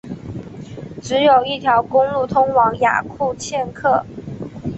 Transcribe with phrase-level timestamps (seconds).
[1.03, 4.03] 只有一条公路通往雅库茨克。